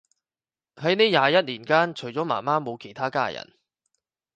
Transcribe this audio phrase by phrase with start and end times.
[0.77, 3.53] 喺呢廿一年間，除咗媽媽冇其他家人